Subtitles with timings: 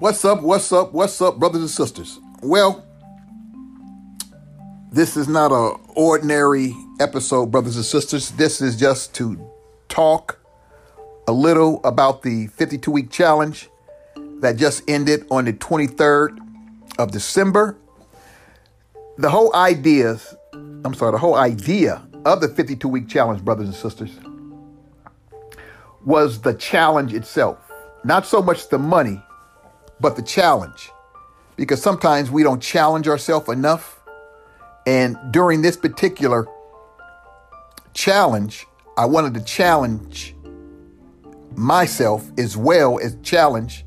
[0.00, 0.40] What's up?
[0.40, 0.94] What's up?
[0.94, 2.18] What's up, brothers and sisters?
[2.42, 2.86] Well,
[4.90, 8.30] this is not a ordinary episode, brothers and sisters.
[8.30, 9.38] This is just to
[9.90, 10.40] talk
[11.28, 13.68] a little about the 52 week challenge
[14.38, 16.38] that just ended on the 23rd
[16.98, 17.76] of December.
[19.18, 20.18] The whole idea,
[20.54, 24.18] I'm sorry, the whole idea of the 52 week challenge, brothers and sisters,
[26.06, 27.58] was the challenge itself.
[28.02, 29.22] Not so much the money,
[30.00, 30.90] but the challenge.
[31.56, 34.00] Because sometimes we don't challenge ourselves enough.
[34.86, 36.48] And during this particular
[37.92, 40.34] challenge, I wanted to challenge
[41.54, 43.84] myself as well as challenge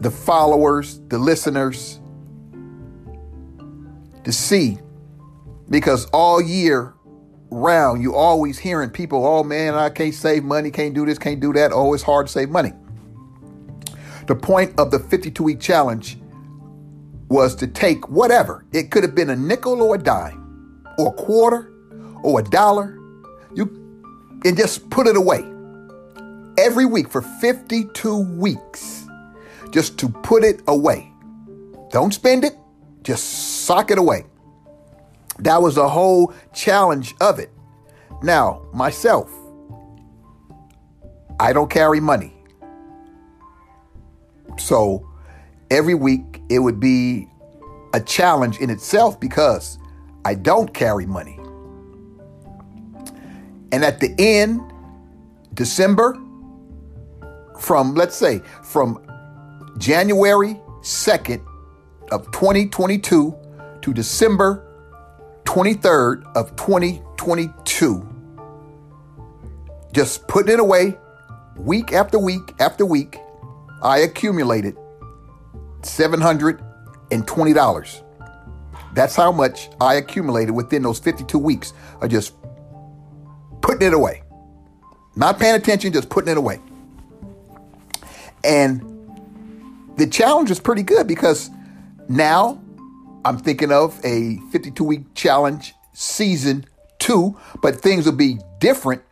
[0.00, 2.00] the followers, the listeners,
[4.24, 4.78] to see.
[5.70, 6.94] Because all year
[7.50, 11.40] round, you always hearing people, oh man, I can't save money, can't do this, can't
[11.40, 11.72] do that.
[11.72, 12.72] Oh, it's hard to save money.
[14.26, 16.18] The point of the 52 week challenge
[17.28, 18.64] was to take whatever.
[18.72, 21.72] It could have been a nickel or a dime, or a quarter,
[22.22, 22.98] or a dollar.
[23.54, 23.82] You
[24.44, 25.44] and just put it away
[26.58, 29.06] every week for 52 weeks.
[29.70, 31.12] Just to put it away.
[31.90, 32.56] Don't spend it,
[33.02, 34.24] just sock it away.
[35.38, 37.50] That was the whole challenge of it.
[38.22, 39.30] Now, myself,
[41.38, 42.35] I don't carry money.
[44.58, 45.08] So
[45.70, 47.28] every week it would be
[47.92, 49.78] a challenge in itself because
[50.24, 51.38] I don't carry money.
[53.72, 54.60] And at the end,
[55.54, 56.16] December,
[57.58, 59.04] from let's say from
[59.78, 61.44] January 2nd
[62.10, 63.34] of 2022
[63.82, 64.62] to December
[65.44, 68.08] 23rd of 2022,
[69.92, 70.96] just putting it away
[71.56, 73.18] week after week after week,
[73.82, 74.76] I accumulated
[75.82, 78.02] $720.
[78.94, 82.34] That's how much I accumulated within those 52 weeks of just
[83.60, 84.22] putting it away.
[85.16, 86.60] Not paying attention, just putting it away.
[88.44, 88.82] And
[89.96, 91.50] the challenge is pretty good because
[92.08, 92.62] now
[93.24, 96.64] I'm thinking of a 52 week challenge season
[96.98, 99.02] two, but things will be different.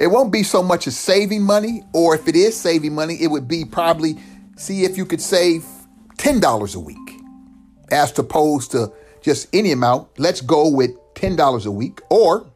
[0.00, 3.26] It won't be so much as saving money, or if it is saving money, it
[3.26, 4.16] would be probably
[4.56, 5.62] see if you could save
[6.16, 7.20] $10 a week
[7.90, 8.90] as opposed to
[9.20, 10.08] just any amount.
[10.18, 12.46] Let's go with $10 a week, or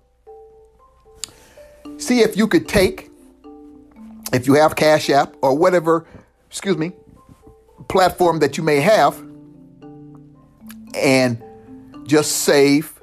[1.98, 3.10] see if you could take,
[4.32, 6.06] if you have Cash App or whatever,
[6.48, 6.92] excuse me,
[7.90, 9.22] platform that you may have,
[10.94, 11.44] and
[12.06, 12.98] just save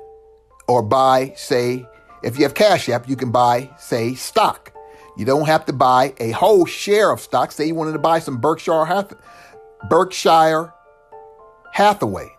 [0.68, 1.85] or buy, say,
[2.23, 4.73] if you have Cash App, you can buy, say, stock.
[5.17, 7.51] You don't have to buy a whole share of stock.
[7.51, 9.13] Say you wanted to buy some Berkshire Hath-
[9.89, 10.73] Berkshire
[11.73, 12.29] Hathaway.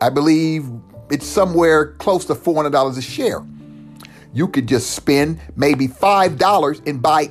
[0.00, 0.66] I believe
[1.10, 3.44] it's somewhere close to $400 a share.
[4.34, 7.30] You could just spend maybe $5 and buy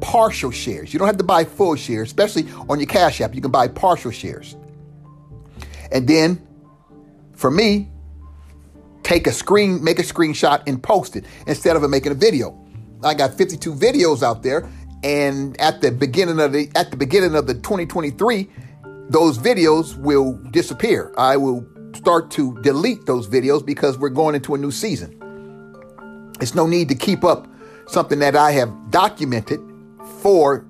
[0.00, 0.92] partial shares.
[0.92, 3.34] You don't have to buy full shares, especially on your Cash App.
[3.34, 4.56] You can buy partial shares.
[5.92, 6.46] And then
[7.34, 7.90] for me,
[9.06, 12.58] take a screen, make a screenshot and post it instead of making a video.
[13.04, 14.68] I got 52 videos out there,
[15.04, 18.50] and at the beginning of the at the beginning of the 2023,
[19.08, 21.14] those videos will disappear.
[21.16, 21.64] I will
[21.94, 25.12] start to delete those videos because we're going into a new season.
[26.40, 27.46] It's no need to keep up
[27.86, 29.60] something that I have documented
[30.20, 30.66] for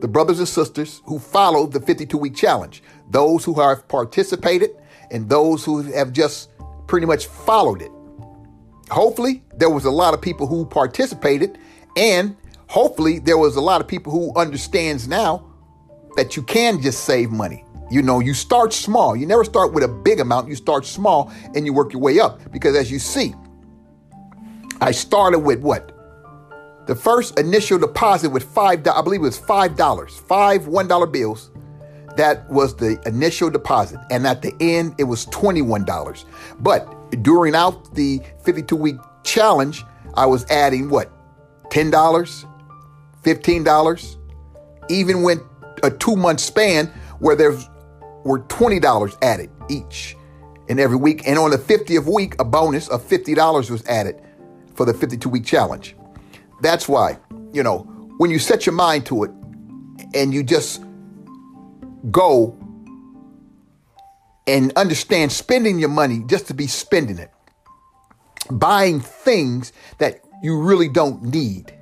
[0.00, 4.70] the brothers and sisters who followed the 52 week challenge, those who have participated
[5.12, 6.49] and those who have just
[6.90, 7.92] pretty much followed it.
[8.90, 11.56] Hopefully, there was a lot of people who participated,
[11.96, 12.36] and
[12.66, 15.46] hopefully, there was a lot of people who understands now
[16.16, 17.64] that you can just save money.
[17.92, 19.14] You know, you start small.
[19.14, 20.48] You never start with a big amount.
[20.48, 22.50] You start small and you work your way up.
[22.50, 23.34] Because as you see,
[24.80, 25.92] I started with what?
[26.88, 31.06] The first initial deposit with five, I believe it was five dollars, five one dollar
[31.06, 31.52] bills.
[32.16, 36.24] That was the initial deposit, and at the end it was twenty one dollars.
[36.58, 39.84] But during out the fifty two week challenge,
[40.14, 41.10] I was adding what,
[41.70, 42.44] ten dollars,
[43.22, 44.18] fifteen dollars,
[44.88, 45.42] even went
[45.82, 46.86] a two month span
[47.20, 47.56] where there
[48.24, 50.16] were twenty dollars added each
[50.68, 54.20] and every week, and on the fiftieth week, a bonus of fifty dollars was added
[54.74, 55.94] for the 52 week challenge.
[56.62, 57.18] That's why,
[57.52, 57.80] you know,
[58.16, 59.30] when you set your mind to it
[60.14, 60.82] and you just
[62.10, 62.56] go
[64.46, 67.30] and understand spending your money just to be spending it,
[68.50, 71.72] buying things that you really don't need,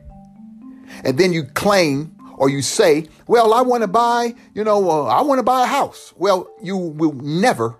[1.05, 5.05] and then you claim or you say, well, I want to buy, you know, uh,
[5.05, 6.15] I want to buy a house.
[6.17, 7.77] Well, you will never,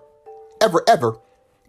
[0.61, 1.17] ever, ever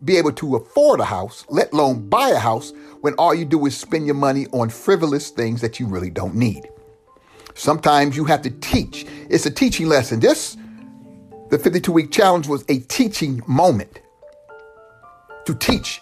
[0.04, 3.64] be able to afford a house, let alone buy a house, when all you do
[3.66, 6.68] is spend your money on frivolous things that you really don't need.
[7.54, 9.06] Sometimes you have to teach.
[9.28, 10.20] It's a teaching lesson.
[10.20, 10.56] This,
[11.50, 14.00] the 52 week challenge, was a teaching moment
[15.44, 16.00] to teach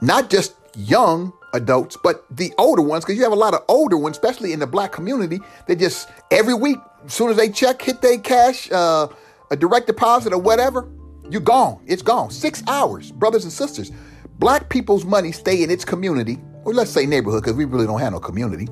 [0.00, 3.96] not just young adults, but the older ones, because you have a lot of older
[3.96, 7.82] ones, especially in the black community, they just every week, as soon as they check,
[7.82, 9.08] hit their cash, uh,
[9.50, 10.88] a direct deposit or whatever,
[11.28, 11.82] you're gone.
[11.86, 12.30] It's gone.
[12.30, 13.90] Six hours, brothers and sisters.
[14.38, 18.00] Black people's money stay in its community, or let's say neighborhood, because we really don't
[18.00, 18.68] have no community.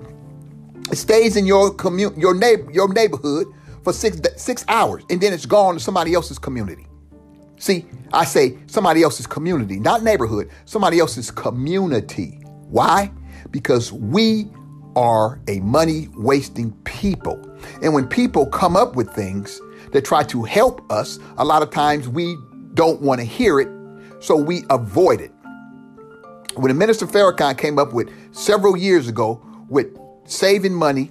[0.90, 3.46] It stays in your commu- your neighbor, your neighborhood
[3.88, 6.86] for six six hours, and then it's gone to somebody else's community.
[7.56, 12.38] See, I say somebody else's community, not neighborhood, somebody else's community.
[12.68, 13.10] Why?
[13.50, 14.50] Because we
[14.94, 17.40] are a money wasting people.
[17.82, 19.58] And when people come up with things
[19.92, 22.36] that try to help us, a lot of times we
[22.74, 23.68] don't want to hear it,
[24.20, 25.32] so we avoid it.
[26.56, 29.86] When the Minister Farrakhan came up with several years ago with
[30.26, 31.10] saving money,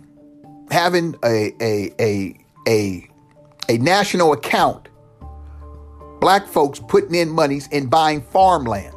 [0.69, 3.08] having a a a a,
[3.69, 4.90] a national account,
[6.19, 8.94] black folks putting in monies and buying farmland.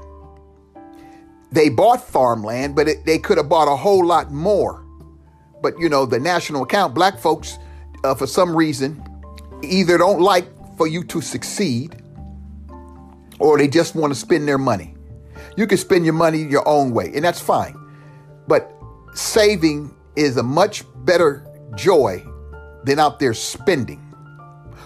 [1.52, 4.84] They bought farmland, but it, they could have bought a whole lot more.
[5.62, 7.58] But you know, the national account, black folks,
[8.04, 9.02] uh, for some reason,
[9.62, 10.46] either don't like
[10.76, 11.96] for you to succeed
[13.38, 14.94] or they just want to spend their money.
[15.56, 17.74] You can spend your money your own way, and that's fine.
[18.46, 18.72] But
[19.14, 22.24] saving is a much better joy
[22.84, 23.98] than out there spending.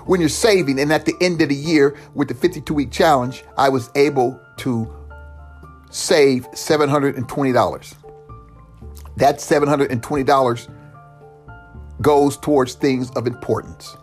[0.06, 3.44] When you're saving, and at the end of the year with the 52 week challenge,
[3.56, 4.92] I was able to
[5.90, 7.94] save $720.
[9.16, 10.74] That $720
[12.02, 13.96] goes towards things of importance.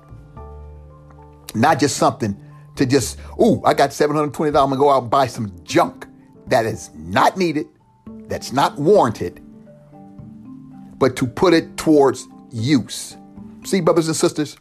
[1.53, 2.41] Not just something
[2.77, 6.07] to just, ooh, I got $720, I'm gonna go out and buy some junk
[6.47, 7.67] that is not needed,
[8.27, 9.41] that's not warranted,
[10.97, 13.17] but to put it towards use.
[13.63, 14.57] See, brothers and sisters,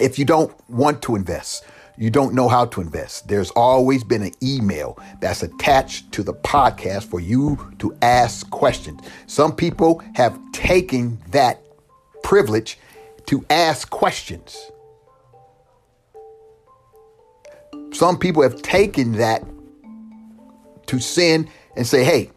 [0.00, 1.64] if you don't want to invest,
[1.98, 6.32] you don't know how to invest, there's always been an email that's attached to the
[6.32, 9.00] podcast for you to ask questions.
[9.26, 11.62] Some people have taken that
[12.22, 12.78] privilege
[13.26, 14.70] to ask questions.
[17.92, 19.44] Some people have taken that
[20.86, 22.30] to send and say, hey,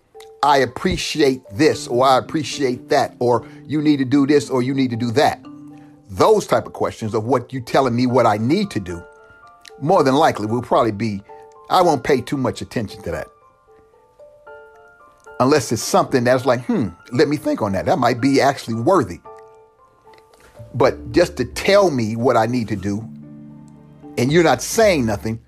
[0.46, 4.76] I appreciate this or I appreciate that or you need to do this or you
[4.76, 5.44] need to do that.
[6.08, 9.04] Those type of questions of what you telling me what I need to do,
[9.82, 11.24] more than likely will probably be,
[11.72, 13.28] I won't pay too much attention to that.
[15.40, 17.88] Unless it's something that's like, hmm, let me think on that.
[17.88, 19.22] That might be actually worthy.
[20.76, 22.98] But just to tell me what I need to do
[24.20, 25.40] and you're not saying nothing,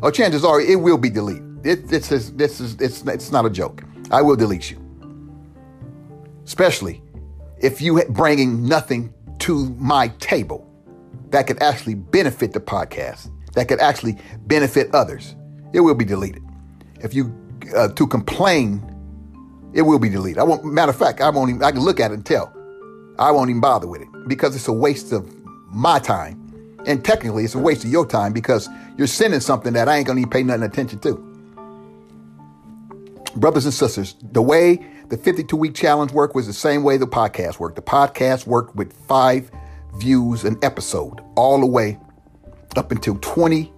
[0.00, 1.66] or chances are it will be deleted.
[1.66, 3.82] It, is this is it's it's not a joke.
[4.10, 4.78] I will delete you,
[6.44, 7.02] especially
[7.58, 10.68] if you bringing nothing to my table
[11.30, 15.34] that could actually benefit the podcast, that could actually benefit others.
[15.72, 16.42] It will be deleted.
[17.00, 17.34] If you
[17.76, 18.82] uh, to complain,
[19.72, 20.38] it will be deleted.
[20.38, 20.64] I won't.
[20.64, 21.50] Matter of fact, I won't.
[21.50, 22.52] Even, I can look at it and tell.
[23.18, 25.32] I won't even bother with it because it's a waste of
[25.70, 26.44] my time
[26.86, 30.06] and technically, it's a waste of your time because you're sending something that I ain't
[30.06, 31.33] gonna even pay nothing attention to.
[33.36, 37.06] Brothers and sisters, the way the 52 week challenge worked was the same way the
[37.06, 37.76] podcast worked.
[37.76, 39.50] The podcast worked with five
[39.96, 41.98] views an episode all the way
[42.76, 43.72] up until 20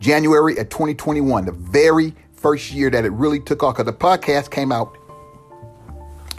[0.00, 3.76] January of 2021, the very first year that it really took off.
[3.76, 4.96] Because the podcast came out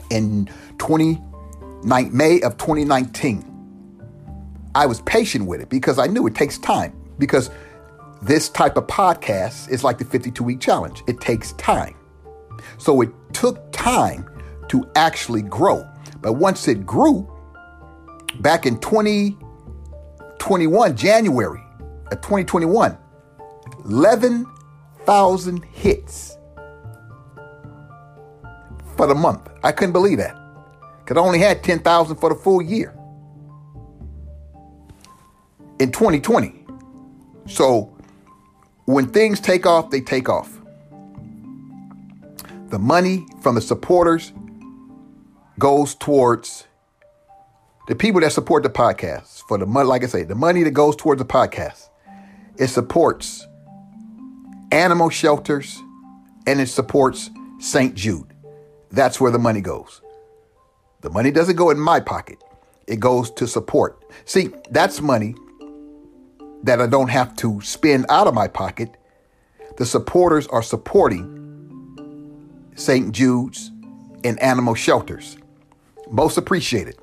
[0.10, 1.22] in 20
[1.84, 3.52] May of 2019.
[4.74, 6.94] I was patient with it because I knew it takes time.
[7.18, 7.50] Because
[8.22, 11.96] this type of podcast is like the 52 week challenge, it takes time.
[12.78, 14.30] So it took time
[14.70, 15.90] to actually grow.
[16.22, 17.28] But once it grew,
[18.40, 21.62] back in 2021, January
[22.12, 22.98] of 2021,
[23.86, 26.38] 11,000 hits
[28.96, 29.50] for the month.
[29.64, 30.36] I couldn't believe that.
[31.00, 32.94] Because I only had 10,000 for the full year
[35.80, 36.66] in 2020.
[37.48, 37.96] So
[38.86, 40.55] when things take off, they take off.
[42.70, 44.34] The money from the supporters
[45.60, 46.66] goes towards
[47.88, 49.44] the people that support the podcast.
[49.48, 51.90] For the money, like I say, the money that goes towards the podcast,
[52.58, 53.46] it supports
[54.72, 55.80] animal shelters
[56.48, 57.30] and it supports
[57.60, 57.94] St.
[57.94, 58.34] Jude.
[58.92, 60.02] That's where the money goes.
[61.02, 62.44] The money doesn't go in my pocket.
[62.88, 64.04] It goes to support.
[64.26, 65.36] See, that's money
[66.64, 68.98] that I don't have to spend out of my pocket.
[69.78, 71.35] The supporters are supporting
[72.76, 73.12] St.
[73.12, 73.72] Jude's
[74.24, 75.38] and animal shelters.
[76.12, 76.98] Most appreciated.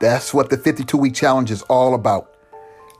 [0.00, 2.36] That's what the 52 week challenge is all about.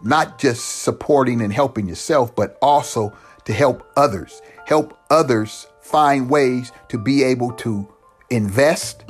[0.03, 4.43] Not just supporting and helping yourself, but also to help others.
[4.67, 7.87] Help others find ways to be able to
[8.31, 9.05] invest,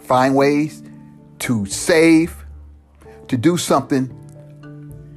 [0.00, 0.82] find ways
[1.40, 2.44] to save,
[3.28, 4.18] to do something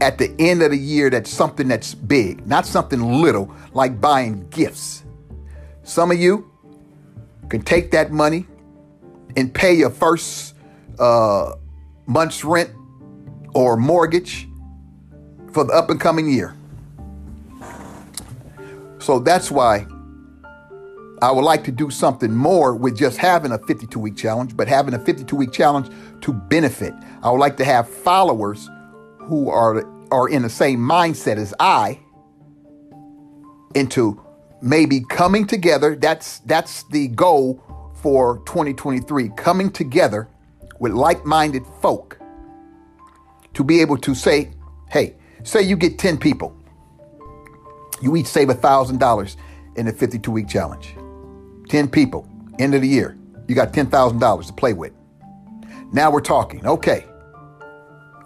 [0.01, 4.47] at the end of the year that's something that's big, not something little like buying
[4.50, 5.04] gifts.
[5.86, 6.51] Some of you
[7.48, 8.48] can take that money
[9.38, 10.56] and pay your first
[10.98, 11.54] uh,
[12.08, 12.72] month's rent
[13.54, 14.48] or mortgage
[15.51, 16.56] for the up and coming year.
[18.98, 19.86] So that's why
[21.22, 24.68] I would like to do something more with just having a 52 week challenge, but
[24.68, 25.89] having a 52 week challenge
[26.22, 26.96] to benefit.
[27.22, 28.68] I would like to have followers
[29.20, 32.00] who are are in the same mindset as I
[33.75, 34.25] into
[34.65, 35.95] maybe coming together.
[35.95, 37.63] That's that's the goal
[38.01, 40.27] for 2023, coming together
[40.79, 42.19] with like-minded folk
[43.53, 44.51] to be able to say,
[44.89, 46.55] hey, say you get 10 people.
[48.01, 49.36] You each save $1,000
[49.77, 50.95] in the 52 week challenge.
[51.69, 52.27] 10 people,
[52.60, 53.17] end of the year.
[53.48, 54.91] You got $10,000 to play with.
[55.93, 56.65] Now we're talking.
[56.67, 57.05] Okay.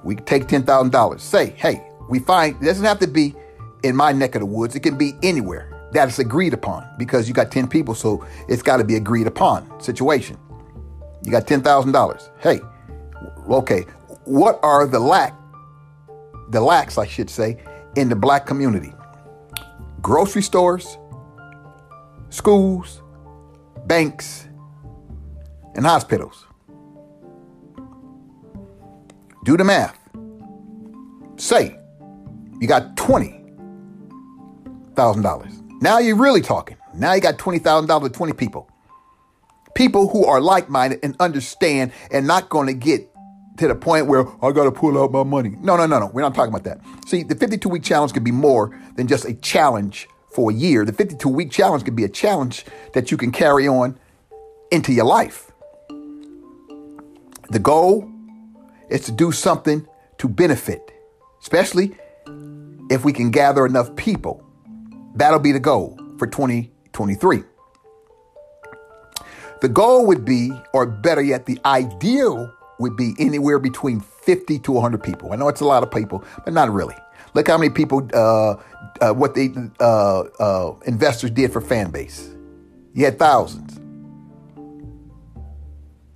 [0.04, 1.20] We take $10,000.
[1.20, 3.36] Say, hey, we find it doesn't have to be
[3.84, 4.76] in my neck of the woods.
[4.76, 7.96] It can be anywhere that is agreed upon because you got 10 people.
[7.96, 10.38] So it's got to be agreed upon situation.
[11.24, 12.30] You got $10,000.
[12.40, 12.60] Hey,
[13.50, 13.86] okay.
[14.26, 15.34] What are the lack,
[16.50, 17.58] the lacks, I should say,
[17.96, 18.94] in the black community?
[20.02, 20.98] Grocery stores,
[22.30, 23.02] schools,
[23.86, 24.48] banks,
[25.76, 26.46] and hospitals.
[29.46, 29.98] Do the math.
[31.38, 31.78] Say
[32.60, 35.59] you got $20,000.
[35.82, 36.78] Now you're really talking.
[36.94, 38.70] Now you got $20,000 to 20 people.
[39.76, 43.10] People who are like minded and understand and not going to get
[43.58, 45.56] to the point where I got to pull out my money.
[45.62, 46.08] No, no, no, no.
[46.08, 46.82] We're not talking about that.
[47.08, 50.86] See, the 52 week challenge could be more than just a challenge for a year.
[50.86, 53.98] The 52 week challenge could be a challenge that you can carry on
[54.72, 55.52] into your life.
[57.50, 58.10] The goal
[58.90, 60.92] is to do something to benefit,
[61.42, 61.98] especially
[62.90, 64.49] if we can gather enough people.
[65.20, 67.44] That'll be the goal for 2023.
[69.60, 72.50] The goal would be, or better yet, the ideal
[72.80, 75.34] would be anywhere between 50 to 100 people.
[75.34, 76.96] I know it's a lot of people, but not really.
[77.34, 78.56] Look how many people, uh,
[79.02, 82.34] uh, what the uh, uh, investors did for Fanbase.
[82.94, 83.78] You had thousands.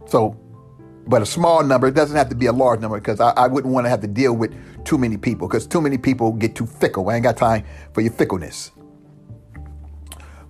[0.06, 0.40] So,
[1.08, 3.48] but a small number, it doesn't have to be a large number because I, I
[3.48, 4.56] wouldn't want to have to deal with
[4.86, 7.10] too many people because too many people get too fickle.
[7.10, 8.72] I ain't got time for your fickleness.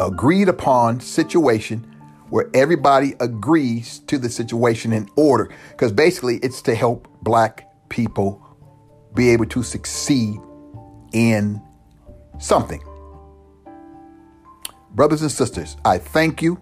[0.00, 1.86] agreed upon situation
[2.30, 5.48] where everybody agrees to the situation in order.
[5.70, 8.42] Because basically, it's to help black people
[9.16, 10.38] be able to succeed
[11.12, 11.60] in
[12.38, 12.82] something.
[14.92, 16.60] Brothers and sisters, I thank you.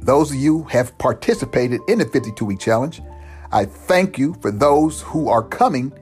[0.00, 3.00] Those of you have participated in the 52 week challenge.
[3.52, 5.92] I thank you for those who are coming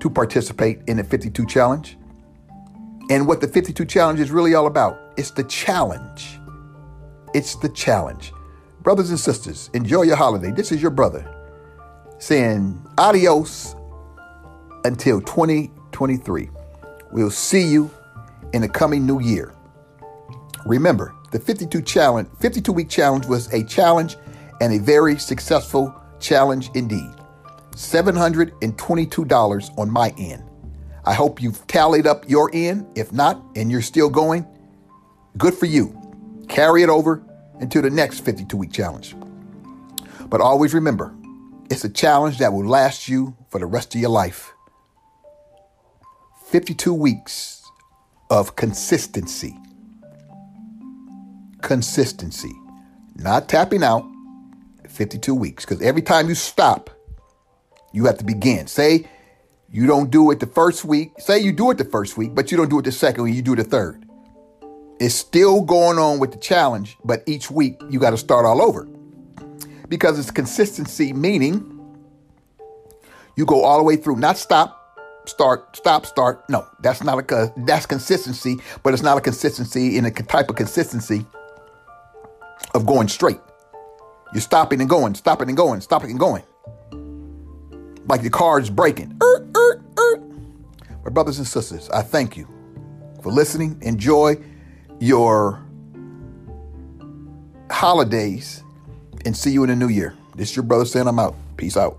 [0.00, 1.96] to participate in the 52 challenge.
[3.10, 6.38] And what the 52 challenge is really all about, it's the challenge.
[7.34, 8.32] It's the challenge.
[8.82, 10.50] Brothers and sisters, enjoy your holiday.
[10.50, 11.34] This is your brother
[12.18, 13.74] saying adios
[14.84, 16.50] until 2023.
[17.12, 17.90] We'll see you
[18.52, 19.54] in the coming new year.
[20.66, 24.16] Remember, the 52 challenge, 52 week challenge was a challenge
[24.60, 27.10] and a very successful challenge indeed.
[27.72, 30.44] $722 on my end.
[31.04, 32.86] I hope you've tallied up your end.
[32.94, 34.46] If not, and you're still going,
[35.36, 35.94] good for you.
[36.48, 37.22] Carry it over
[37.60, 39.14] into the next 52 week challenge.
[40.28, 41.14] But always remember,
[41.70, 44.52] it's a challenge that will last you for the rest of your life.
[46.48, 47.62] 52 weeks
[48.30, 49.54] of consistency.
[51.60, 52.52] Consistency.
[53.16, 54.02] Not tapping out,
[54.88, 55.66] 52 weeks.
[55.66, 56.88] Because every time you stop,
[57.92, 58.66] you have to begin.
[58.66, 59.06] Say
[59.70, 61.12] you don't do it the first week.
[61.18, 63.34] Say you do it the first week, but you don't do it the second week,
[63.34, 64.06] you do the third.
[64.98, 68.62] It's still going on with the challenge, but each week you got to start all
[68.62, 68.88] over
[69.90, 71.74] because it's consistency, meaning
[73.36, 74.77] you go all the way through, not stop,
[75.28, 76.48] start, stop, start.
[76.48, 80.56] No, that's not a that's consistency, but it's not a consistency in a type of
[80.56, 81.26] consistency
[82.74, 83.40] of going straight.
[84.32, 86.42] You're stopping and going, stopping and going, stopping and going.
[88.06, 89.16] Like your car is braking.
[89.22, 90.18] Er, er, er.
[91.04, 92.46] My brothers and sisters, I thank you
[93.22, 93.78] for listening.
[93.82, 94.36] Enjoy
[95.00, 95.64] your
[97.70, 98.62] holidays
[99.24, 100.14] and see you in the new year.
[100.34, 101.34] This is your brother saying I'm out.
[101.56, 101.98] Peace out.